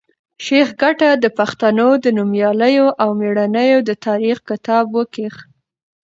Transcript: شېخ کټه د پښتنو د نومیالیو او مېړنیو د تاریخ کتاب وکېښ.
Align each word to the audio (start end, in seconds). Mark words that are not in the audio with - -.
شېخ 0.45 0.67
کټه 0.81 1.09
د 1.23 1.25
پښتنو 1.37 1.87
د 2.03 2.05
نومیالیو 2.17 2.87
او 3.01 3.09
مېړنیو 3.19 3.79
د 3.89 3.91
تاریخ 4.05 4.37
کتاب 4.49 4.85
وکېښ. 4.97 5.35